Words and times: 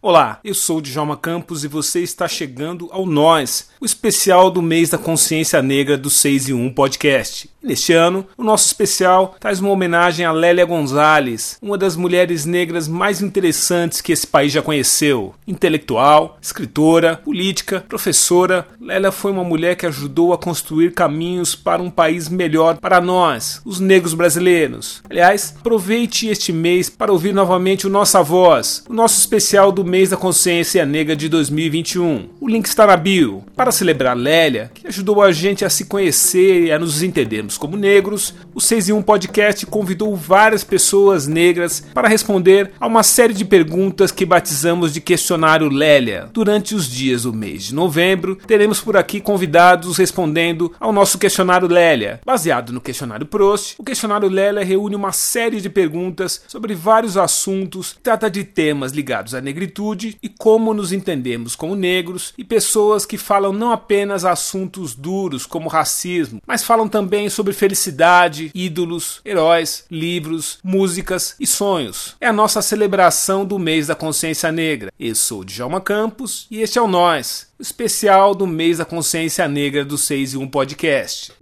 Olá, 0.00 0.38
eu 0.44 0.54
sou 0.54 0.80
Djalma 0.80 1.16
Campos 1.16 1.64
e 1.64 1.68
você 1.68 2.00
está 2.04 2.28
chegando 2.28 2.88
ao 2.92 3.04
Nós, 3.04 3.70
o 3.80 3.84
especial 3.84 4.48
do 4.48 4.62
mês 4.62 4.90
da 4.90 4.96
consciência 4.96 5.60
negra 5.60 5.98
do 5.98 6.08
6 6.08 6.50
e 6.50 6.52
1 6.52 6.72
podcast. 6.72 7.50
Neste 7.60 7.92
ano, 7.92 8.24
o 8.36 8.44
nosso 8.44 8.66
especial 8.66 9.34
traz 9.40 9.58
uma 9.58 9.70
homenagem 9.70 10.24
a 10.24 10.30
Lélia 10.30 10.64
Gonzalez, 10.64 11.58
uma 11.60 11.76
das 11.76 11.96
mulheres 11.96 12.46
negras 12.46 12.86
mais 12.86 13.20
interessantes 13.20 14.00
que 14.00 14.12
esse 14.12 14.24
país 14.24 14.52
já 14.52 14.62
conheceu. 14.62 15.34
Intelectual, 15.44 16.38
escritora, 16.40 17.16
política, 17.16 17.84
professora, 17.88 18.68
Lélia 18.80 19.10
foi 19.10 19.32
uma 19.32 19.42
mulher 19.42 19.74
que 19.74 19.86
ajudou 19.86 20.32
a 20.32 20.38
construir 20.38 20.92
caminhos 20.92 21.56
para 21.56 21.82
um 21.82 21.90
país 21.90 22.28
melhor 22.28 22.76
para 22.76 23.00
nós, 23.00 23.60
os 23.64 23.80
negros 23.80 24.14
brasileiros. 24.14 25.02
Aliás, 25.10 25.52
aproveite 25.58 26.28
este 26.28 26.52
mês 26.52 26.88
para 26.88 27.12
ouvir 27.12 27.34
novamente 27.34 27.88
o 27.88 27.90
Nossa 27.90 28.22
Voz, 28.22 28.84
o 28.88 28.94
nosso 28.94 29.18
especial 29.18 29.72
do 29.72 29.87
mês 29.88 30.10
da 30.10 30.16
consciência 30.16 30.84
negra 30.84 31.16
de 31.16 31.28
2021. 31.28 32.28
O 32.38 32.46
link 32.46 32.66
está 32.66 32.86
na 32.86 32.96
bio. 32.96 33.42
Para 33.56 33.72
celebrar 33.72 34.14
Lélia, 34.14 34.70
que 34.74 34.86
ajudou 34.86 35.22
a 35.22 35.32
gente 35.32 35.64
a 35.64 35.70
se 35.70 35.86
conhecer 35.86 36.66
e 36.66 36.72
a 36.72 36.78
nos 36.78 37.02
entendermos 37.02 37.56
como 37.56 37.76
negros, 37.76 38.34
o 38.54 38.60
6 38.60 38.90
em 38.90 38.92
1 38.92 39.02
Podcast 39.02 39.64
convidou 39.66 40.14
várias 40.14 40.62
pessoas 40.62 41.26
negras 41.26 41.82
para 41.94 42.08
responder 42.08 42.72
a 42.78 42.86
uma 42.86 43.02
série 43.02 43.32
de 43.32 43.44
perguntas 43.44 44.12
que 44.12 44.26
batizamos 44.26 44.92
de 44.92 45.00
questionário 45.00 45.70
Lélia. 45.70 46.28
Durante 46.32 46.74
os 46.74 46.88
dias 46.88 47.22
do 47.22 47.32
mês 47.32 47.64
de 47.64 47.74
novembro, 47.74 48.36
teremos 48.36 48.80
por 48.80 48.96
aqui 48.96 49.20
convidados 49.20 49.96
respondendo 49.96 50.72
ao 50.78 50.92
nosso 50.92 51.18
questionário 51.18 51.66
Lélia. 51.66 52.20
Baseado 52.26 52.72
no 52.72 52.80
questionário 52.80 53.24
Prost, 53.24 53.76
o 53.78 53.84
questionário 53.84 54.28
Lélia 54.28 54.64
reúne 54.64 54.94
uma 54.94 55.12
série 55.12 55.60
de 55.60 55.70
perguntas 55.70 56.42
sobre 56.46 56.74
vários 56.74 57.16
assuntos, 57.16 57.96
trata 58.02 58.30
de 58.30 58.44
temas 58.44 58.92
ligados 58.92 59.34
à 59.34 59.40
negritude 59.40 59.77
e 60.22 60.28
como 60.28 60.74
nos 60.74 60.92
entendemos 60.92 61.54
como 61.54 61.76
negros 61.76 62.34
e 62.36 62.44
pessoas 62.44 63.06
que 63.06 63.16
falam 63.16 63.52
não 63.52 63.70
apenas 63.70 64.24
assuntos 64.24 64.94
duros 64.94 65.46
como 65.46 65.68
racismo, 65.68 66.42
mas 66.46 66.64
falam 66.64 66.88
também 66.88 67.30
sobre 67.30 67.52
felicidade, 67.52 68.50
ídolos, 68.54 69.20
heróis, 69.24 69.84
livros, 69.90 70.58
músicas 70.64 71.36
e 71.38 71.46
sonhos. 71.46 72.16
É 72.20 72.26
a 72.26 72.32
nossa 72.32 72.60
celebração 72.60 73.44
do 73.44 73.58
mês 73.58 73.86
da 73.86 73.94
consciência 73.94 74.50
negra. 74.50 74.92
Eu 74.98 75.14
sou 75.14 75.44
Djalma 75.44 75.80
Campos 75.80 76.46
e 76.50 76.60
este 76.60 76.78
é 76.78 76.82
o 76.82 76.88
Nós, 76.88 77.46
o 77.58 77.62
especial 77.62 78.34
do 78.34 78.46
mês 78.46 78.78
da 78.78 78.84
consciência 78.84 79.46
negra 79.46 79.84
do 79.84 79.96
6 79.96 80.34
e 80.34 80.36
1 80.38 80.48
podcast. 80.48 81.32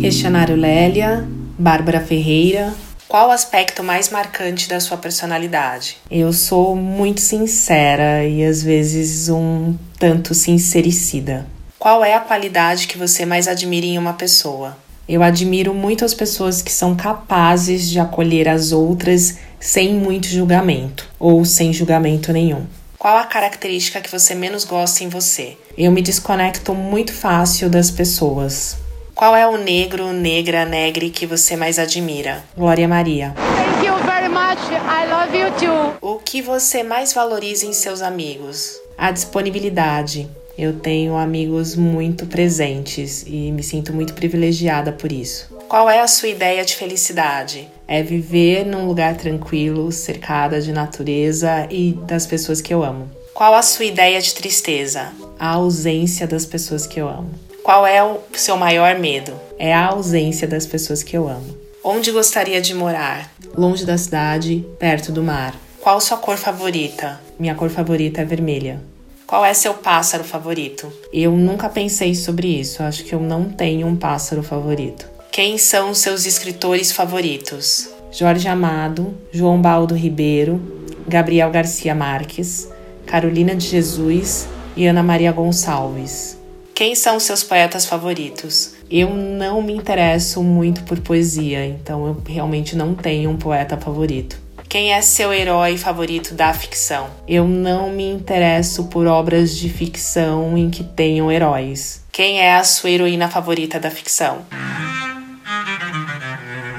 Questionário 0.00 0.56
Lélia, 0.56 1.28
Bárbara 1.58 2.00
Ferreira. 2.00 2.74
Qual 3.08 3.28
o 3.28 3.32
aspecto 3.32 3.82
mais 3.82 4.08
marcante 4.08 4.68
da 4.68 4.80
sua 4.80 4.96
personalidade? 4.96 5.98
Eu 6.10 6.32
sou 6.32 6.74
muito 6.74 7.20
sincera 7.20 8.24
e 8.24 8.44
às 8.44 8.62
vezes 8.62 9.28
um 9.28 9.76
tanto 9.98 10.34
sincericida. 10.34 11.46
Qual 11.78 12.04
é 12.04 12.14
a 12.14 12.20
qualidade 12.20 12.86
que 12.88 12.96
você 12.96 13.26
mais 13.26 13.46
admira 13.46 13.86
em 13.86 13.98
uma 13.98 14.14
pessoa? 14.14 14.76
Eu 15.06 15.22
admiro 15.22 15.74
muito 15.74 16.04
as 16.04 16.14
pessoas 16.14 16.62
que 16.62 16.72
são 16.72 16.96
capazes 16.96 17.88
de 17.90 18.00
acolher 18.00 18.48
as 18.48 18.72
outras 18.72 19.36
sem 19.60 19.94
muito 19.94 20.26
julgamento 20.26 21.06
ou 21.18 21.44
sem 21.44 21.72
julgamento 21.74 22.32
nenhum. 22.32 22.66
Qual 22.98 23.18
a 23.18 23.24
característica 23.24 24.00
que 24.00 24.10
você 24.10 24.34
menos 24.34 24.64
gosta 24.64 25.04
em 25.04 25.10
você? 25.10 25.58
Eu 25.76 25.92
me 25.92 26.00
desconecto 26.00 26.74
muito 26.74 27.12
fácil 27.12 27.68
das 27.68 27.90
pessoas. 27.90 28.78
Qual 29.24 29.34
é 29.34 29.46
o 29.48 29.56
negro, 29.56 30.12
negra, 30.12 30.66
negre 30.66 31.08
que 31.08 31.24
você 31.24 31.56
mais 31.56 31.78
admira? 31.78 32.44
Glória 32.54 32.86
Maria. 32.86 33.32
Thank 33.34 33.86
you 33.86 33.96
very 34.04 34.28
much. 34.28 34.60
I 34.70 35.08
love 35.08 35.34
you 35.34 35.50
too. 35.52 35.96
O 36.02 36.18
que 36.18 36.42
você 36.42 36.82
mais 36.82 37.14
valoriza 37.14 37.64
em 37.64 37.72
seus 37.72 38.02
amigos? 38.02 38.78
A 38.98 39.10
disponibilidade. 39.10 40.28
Eu 40.58 40.74
tenho 40.74 41.16
amigos 41.16 41.74
muito 41.74 42.26
presentes 42.26 43.24
e 43.26 43.50
me 43.50 43.62
sinto 43.62 43.94
muito 43.94 44.12
privilegiada 44.12 44.92
por 44.92 45.10
isso. 45.10 45.48
Qual 45.70 45.88
é 45.88 46.00
a 46.00 46.06
sua 46.06 46.28
ideia 46.28 46.62
de 46.62 46.76
felicidade? 46.76 47.66
É 47.88 48.02
viver 48.02 48.66
num 48.66 48.86
lugar 48.86 49.16
tranquilo, 49.16 49.90
cercada 49.90 50.60
de 50.60 50.70
natureza 50.70 51.66
e 51.70 51.94
das 52.02 52.26
pessoas 52.26 52.60
que 52.60 52.74
eu 52.74 52.84
amo. 52.84 53.10
Qual 53.32 53.54
a 53.54 53.62
sua 53.62 53.86
ideia 53.86 54.20
de 54.20 54.34
tristeza? 54.34 55.12
A 55.38 55.48
ausência 55.54 56.26
das 56.26 56.44
pessoas 56.44 56.86
que 56.86 57.00
eu 57.00 57.08
amo. 57.08 57.30
Qual 57.64 57.86
é 57.86 58.04
o 58.04 58.20
seu 58.34 58.58
maior 58.58 58.98
medo? 58.98 59.32
É 59.58 59.72
a 59.72 59.86
ausência 59.86 60.46
das 60.46 60.66
pessoas 60.66 61.02
que 61.02 61.16
eu 61.16 61.26
amo. 61.26 61.56
Onde 61.82 62.12
gostaria 62.12 62.60
de 62.60 62.74
morar? 62.74 63.32
Longe 63.56 63.86
da 63.86 63.96
cidade, 63.96 64.62
perto 64.78 65.10
do 65.10 65.22
mar. 65.22 65.58
Qual 65.80 65.98
sua 65.98 66.18
cor 66.18 66.36
favorita? 66.36 67.18
Minha 67.38 67.54
cor 67.54 67.70
favorita 67.70 68.20
é 68.20 68.24
vermelha. 68.26 68.82
Qual 69.26 69.42
é 69.42 69.54
seu 69.54 69.72
pássaro 69.72 70.22
favorito? 70.22 70.92
Eu 71.10 71.32
nunca 71.32 71.70
pensei 71.70 72.14
sobre 72.14 72.48
isso. 72.48 72.82
Acho 72.82 73.02
que 73.02 73.14
eu 73.14 73.20
não 73.20 73.48
tenho 73.48 73.86
um 73.86 73.96
pássaro 73.96 74.42
favorito. 74.42 75.08
Quem 75.32 75.56
são 75.56 75.94
seus 75.94 76.26
escritores 76.26 76.92
favoritos? 76.92 77.88
Jorge 78.12 78.46
Amado, 78.46 79.16
João 79.32 79.62
Baldo 79.62 79.94
Ribeiro, 79.94 80.60
Gabriel 81.08 81.50
Garcia 81.50 81.94
Marques, 81.94 82.68
Carolina 83.06 83.56
de 83.56 83.66
Jesus 83.66 84.46
e 84.76 84.86
Ana 84.86 85.02
Maria 85.02 85.32
Gonçalves. 85.32 86.43
Quem 86.74 86.96
são 86.96 87.20
seus 87.20 87.44
poetas 87.44 87.86
favoritos? 87.86 88.74
Eu 88.90 89.10
não 89.10 89.62
me 89.62 89.72
interesso 89.72 90.42
muito 90.42 90.82
por 90.82 90.98
poesia, 90.98 91.64
então 91.64 92.04
eu 92.04 92.20
realmente 92.26 92.74
não 92.74 92.96
tenho 92.96 93.30
um 93.30 93.36
poeta 93.36 93.76
favorito. 93.76 94.36
Quem 94.68 94.92
é 94.92 95.00
seu 95.00 95.32
herói 95.32 95.78
favorito 95.78 96.34
da 96.34 96.52
ficção? 96.52 97.06
Eu 97.28 97.46
não 97.46 97.90
me 97.90 98.10
interesso 98.10 98.86
por 98.86 99.06
obras 99.06 99.56
de 99.56 99.68
ficção 99.68 100.58
em 100.58 100.68
que 100.68 100.82
tenham 100.82 101.30
heróis. 101.30 102.02
Quem 102.10 102.40
é 102.40 102.56
a 102.56 102.64
sua 102.64 102.90
heroína 102.90 103.28
favorita 103.28 103.78
da 103.78 103.88
ficção? 103.88 104.44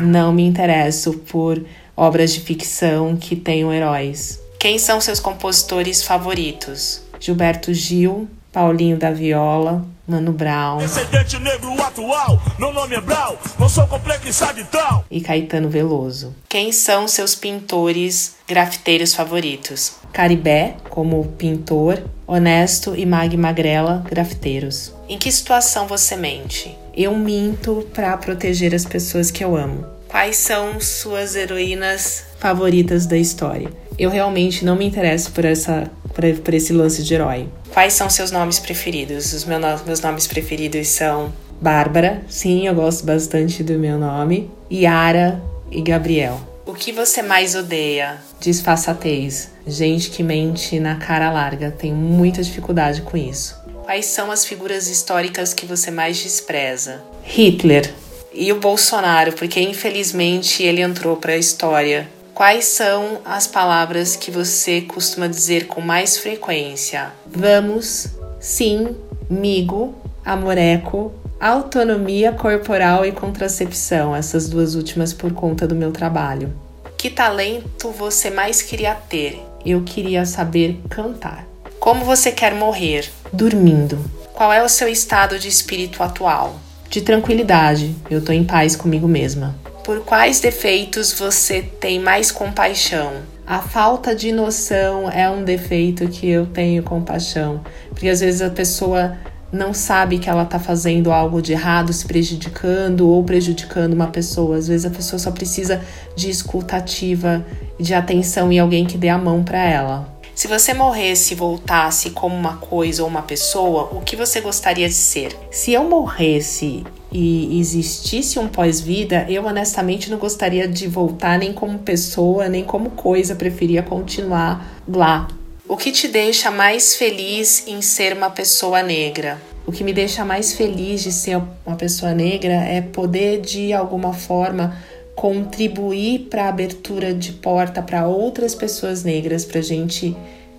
Não 0.01 0.33
me 0.33 0.43
interesso 0.43 1.13
por 1.19 1.65
obras 1.95 2.33
de 2.33 2.41
ficção 2.41 3.15
que 3.15 3.33
tenham 3.33 3.73
heróis. 3.73 4.41
Quem 4.59 4.77
são 4.77 4.99
seus 4.99 5.21
compositores 5.21 6.03
favoritos? 6.03 7.01
Gilberto 7.17 7.73
Gil, 7.73 8.27
Paulinho 8.55 8.95
da 8.95 9.11
Viola, 9.11 9.85
Mano 10.07 10.31
Brown. 10.31 10.77
Descendente 10.77 11.37
negro 11.39 11.73
atual, 11.73 12.41
meu 12.57 12.71
nome 12.71 12.95
é 12.95 13.01
Brown, 13.01 13.35
não 13.59 13.67
sou 13.67 13.85
complexado 13.85 14.61
então. 14.61 15.03
E 15.11 15.19
Caetano 15.19 15.69
Veloso. 15.69 16.33
Quem 16.47 16.71
são 16.71 17.05
seus 17.05 17.35
pintores 17.35 18.37
grafiteiros 18.47 19.13
favoritos? 19.13 19.95
Caribé, 20.13 20.77
como 20.89 21.25
pintor, 21.37 22.01
Honesto 22.25 22.95
e 22.95 23.05
Mag 23.05 23.35
Magrela, 23.35 24.05
grafiteiros. 24.09 24.93
Em 25.09 25.17
que 25.17 25.29
situação 25.29 25.85
você 25.85 26.15
mente? 26.15 26.77
Eu 26.95 27.13
minto 27.13 27.85
para 27.93 28.15
proteger 28.15 28.73
as 28.73 28.85
pessoas 28.85 29.29
que 29.29 29.43
eu 29.43 29.57
amo. 29.57 29.85
Quais 30.07 30.37
são 30.37 30.79
suas 30.79 31.35
heroínas 31.35 32.23
favoritas 32.39 33.05
da 33.05 33.17
história? 33.17 33.69
Eu 33.99 34.09
realmente 34.09 34.63
não 34.63 34.77
me 34.77 34.85
interesso 34.85 35.29
por 35.33 35.43
essa 35.43 35.91
por, 36.15 36.23
por 36.41 36.53
esse 36.53 36.71
lance 36.71 37.03
de 37.03 37.13
herói. 37.13 37.49
Quais 37.75 37.91
são 37.91 38.09
seus 38.09 38.31
nomes 38.31 38.57
preferidos? 38.57 39.33
Os 39.33 39.43
meu, 39.43 39.59
meus 39.85 39.99
nomes 39.99 40.25
preferidos 40.25 40.87
são 40.87 41.33
Bárbara, 41.59 42.23
sim, 42.29 42.65
eu 42.65 42.73
gosto 42.73 43.05
bastante 43.05 43.61
do 43.63 43.77
meu 43.77 43.99
nome, 43.99 44.49
Yara 44.71 45.43
e 45.69 45.81
Gabriel. 45.81 46.39
O 46.65 46.73
que 46.73 46.93
você 46.93 47.21
mais 47.21 47.53
odeia? 47.53 48.15
Disfarçatez. 48.39 49.51
Gente 49.67 50.09
que 50.09 50.23
mente 50.23 50.79
na 50.79 50.95
cara 50.95 51.29
larga. 51.29 51.69
Tenho 51.69 51.97
muita 51.97 52.41
dificuldade 52.41 53.01
com 53.01 53.17
isso. 53.17 53.61
Quais 53.83 54.05
são 54.05 54.31
as 54.31 54.45
figuras 54.45 54.87
históricas 54.87 55.53
que 55.53 55.65
você 55.65 55.91
mais 55.91 56.15
despreza? 56.15 57.03
Hitler. 57.23 57.93
E 58.33 58.53
o 58.53 58.59
Bolsonaro, 58.61 59.33
porque 59.33 59.59
infelizmente 59.59 60.63
ele 60.63 60.81
entrou 60.81 61.17
para 61.17 61.33
a 61.33 61.37
história 61.37 62.09
Quais 62.35 62.65
são 62.65 63.19
as 63.23 63.47
palavras 63.47 64.17
que 64.17 64.29
você 64.29 64.81
costuma 64.81 65.25
dizer 65.25 65.67
com 65.67 65.79
mais 65.79 66.17
frequência? 66.17 67.13
Vamos, 67.25 68.09
sim, 68.41 68.93
migo, 69.29 69.95
amoreco, 70.25 71.13
autonomia 71.39 72.33
corporal 72.33 73.05
e 73.05 73.13
contracepção, 73.13 74.13
essas 74.13 74.49
duas 74.49 74.75
últimas 74.75 75.13
por 75.13 75.31
conta 75.31 75.65
do 75.65 75.75
meu 75.75 75.93
trabalho. 75.93 76.53
Que 76.97 77.09
talento 77.09 77.89
você 77.91 78.29
mais 78.29 78.61
queria 78.61 78.95
ter? 78.95 79.41
Eu 79.65 79.83
queria 79.83 80.25
saber 80.25 80.81
cantar. 80.89 81.47
Como 81.79 82.03
você 82.03 82.33
quer 82.33 82.53
morrer? 82.53 83.09
Dormindo. 83.31 83.97
Qual 84.33 84.51
é 84.51 84.61
o 84.61 84.67
seu 84.67 84.89
estado 84.89 85.39
de 85.39 85.47
espírito 85.47 86.03
atual? 86.03 86.59
De 86.89 86.99
tranquilidade, 86.99 87.95
eu 88.09 88.21
tô 88.21 88.33
em 88.33 88.43
paz 88.43 88.75
comigo 88.75 89.07
mesma. 89.07 89.55
Por 89.85 89.99
quais 89.99 90.39
defeitos 90.39 91.13
você 91.13 91.61
tem 91.61 91.99
mais 91.99 92.31
compaixão? 92.31 93.21
A 93.45 93.59
falta 93.59 94.15
de 94.15 94.31
noção 94.31 95.07
é 95.11 95.29
um 95.29 95.43
defeito 95.43 96.07
que 96.07 96.27
eu 96.27 96.47
tenho 96.47 96.81
compaixão, 96.81 97.61
porque 97.89 98.09
às 98.09 98.19
vezes 98.19 98.41
a 98.41 98.49
pessoa 98.49 99.15
não 99.53 99.75
sabe 99.75 100.17
que 100.17 100.27
ela 100.27 100.41
está 100.41 100.57
fazendo 100.57 101.11
algo 101.11 101.39
de 101.39 101.51
errado, 101.51 101.93
se 101.93 102.03
prejudicando 102.07 103.07
ou 103.07 103.23
prejudicando 103.23 103.93
uma 103.93 104.07
pessoa. 104.07 104.57
Às 104.57 104.67
vezes 104.67 104.87
a 104.87 104.89
pessoa 104.89 105.19
só 105.19 105.29
precisa 105.29 105.79
de 106.15 106.31
escutativa, 106.31 107.45
de 107.79 107.93
atenção 107.93 108.51
e 108.51 108.57
alguém 108.57 108.87
que 108.87 108.97
dê 108.97 109.09
a 109.09 109.19
mão 109.19 109.43
para 109.43 109.63
ela. 109.63 110.15
Se 110.33 110.47
você 110.47 110.73
morresse 110.73 111.33
e 111.33 111.37
voltasse 111.37 112.09
como 112.09 112.35
uma 112.35 112.57
coisa 112.57 113.03
ou 113.03 113.07
uma 113.07 113.21
pessoa, 113.21 113.89
o 113.91 114.01
que 114.01 114.15
você 114.15 114.41
gostaria 114.41 114.87
de 114.87 114.95
ser? 114.95 115.37
Se 115.51 115.73
eu 115.73 115.83
morresse 115.83 116.83
e 117.17 117.61
existisse 117.61 118.37
um 118.37 118.49
pós-vida, 118.49 119.25
eu 119.29 119.45
honestamente 119.45 120.11
não 120.11 120.17
gostaria 120.17 120.67
de 120.67 120.85
voltar 120.85 121.39
nem 121.39 121.53
como 121.53 121.79
pessoa, 121.79 122.49
nem 122.49 122.61
como 122.61 122.89
coisa, 122.89 123.35
preferia 123.35 123.81
continuar 123.81 124.83
lá. 124.85 125.29
O 125.65 125.77
que 125.77 125.93
te 125.93 126.09
deixa 126.09 126.51
mais 126.51 126.93
feliz 126.93 127.65
em 127.67 127.81
ser 127.81 128.11
uma 128.11 128.29
pessoa 128.29 128.83
negra? 128.83 129.41
O 129.65 129.71
que 129.71 129.81
me 129.81 129.93
deixa 129.93 130.25
mais 130.25 130.55
feliz 130.55 131.03
de 131.03 131.13
ser 131.13 131.41
uma 131.65 131.77
pessoa 131.77 132.13
negra 132.13 132.51
é 132.51 132.81
poder 132.81 133.39
de 133.39 133.71
alguma 133.71 134.13
forma 134.13 134.77
contribuir 135.15 136.27
para 136.29 136.43
a 136.43 136.49
abertura 136.49 137.13
de 137.13 137.31
porta 137.31 137.81
para 137.81 138.05
outras 138.05 138.53
pessoas 138.53 139.05
negras, 139.05 139.45
para 139.45 139.59
a 139.59 139.63
gente 139.63 140.17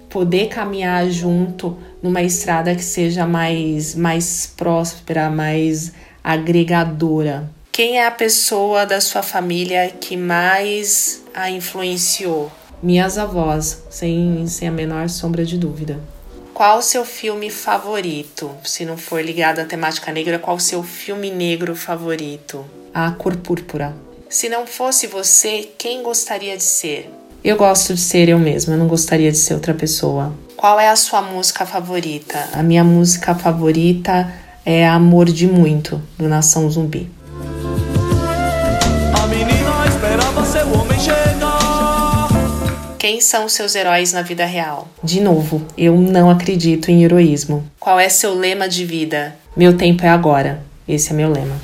poder 0.09 0.49
caminhar 0.49 1.11
junto 1.11 1.77
numa 2.03 2.23
estrada 2.23 2.75
que 2.75 2.83
seja 2.83 3.27
mais, 3.27 3.95
mais 3.95 4.51
próspera, 4.57 5.29
mais 5.29 5.93
agregadora. 6.27 7.49
Quem 7.71 8.01
é 8.01 8.07
a 8.07 8.11
pessoa 8.11 8.85
da 8.85 9.01
sua 9.01 9.23
família 9.23 9.95
que 10.01 10.17
mais 10.17 11.23
a 11.33 11.49
influenciou? 11.49 12.51
Minhas 12.83 13.17
avós, 13.17 13.85
sem, 13.89 14.45
sem 14.49 14.67
a 14.67 14.73
menor 14.73 15.09
sombra 15.09 15.45
de 15.45 15.57
dúvida. 15.57 16.01
Qual 16.53 16.79
o 16.79 16.83
seu 16.83 17.05
filme 17.05 17.49
favorito? 17.49 18.51
Se 18.65 18.85
não 18.85 18.97
for 18.97 19.23
ligado 19.25 19.61
à 19.61 19.65
temática 19.65 20.11
negra, 20.11 20.37
qual 20.37 20.57
o 20.57 20.61
seu 20.61 20.83
filme 20.83 21.31
negro 21.31 21.77
favorito? 21.77 22.67
A 22.93 23.13
Cor 23.13 23.37
Púrpura. 23.37 23.95
Se 24.29 24.49
não 24.49 24.67
fosse 24.67 25.07
você, 25.07 25.69
quem 25.79 26.03
gostaria 26.03 26.57
de 26.57 26.65
ser? 26.65 27.09
Eu 27.45 27.57
gosto 27.57 27.95
de 27.95 28.01
ser 28.01 28.29
eu 28.29 28.39
mesma, 28.39 28.75
eu 28.75 28.79
não 28.79 28.89
gostaria 28.89 29.31
de 29.31 29.39
ser 29.39 29.55
outra 29.55 29.75
pessoa. 29.75 30.35
Qual 30.57 30.81
é 30.81 30.89
a 30.89 30.97
sua 30.97 31.23
música 31.23 31.65
favorita? 31.65 32.49
A 32.53 32.65
minha 32.65 32.83
música 32.83 33.33
favorita 33.35 34.33
é 34.67 34.85
Amor 34.85 35.27
de 35.27 35.47
Muito, 35.47 36.03
do 36.19 36.29
Nação 36.29 36.69
Zumbi. 36.69 37.09
A 39.15 39.27
menina 39.29 39.87
esperava 39.89 40.45
seu 40.45 40.69
homem 40.73 40.99
chegar. 40.99 42.29
Quem 42.99 43.21
são 43.21 43.49
seus 43.49 43.77
heróis 43.77 44.13
na 44.13 44.23
vida 44.23 44.45
real? 44.45 44.89
De 45.05 45.21
novo, 45.21 45.63
eu 45.79 45.97
não 45.97 46.29
acredito 46.29 46.91
em 46.91 47.05
heroísmo. 47.05 47.65
Qual 47.79 48.01
é 48.01 48.09
seu 48.09 48.35
lema 48.35 48.69
de 48.69 48.85
vida? 48.85 49.37
Meu 49.57 49.77
tempo 49.77 50.05
é 50.05 50.09
agora. 50.09 50.61
Esse 50.89 51.13
é 51.13 51.15
meu 51.15 51.31
lema. 51.31 51.55